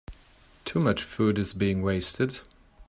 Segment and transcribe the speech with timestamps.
[0.65, 2.39] Too much food is being wasted.